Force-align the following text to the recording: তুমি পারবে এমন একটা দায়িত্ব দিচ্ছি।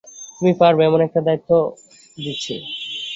তুমি 0.37 0.53
পারবে 0.61 0.81
এমন 0.85 0.99
একটা 1.07 1.19
দায়িত্ব 1.27 1.49
দিচ্ছি। 2.17 2.55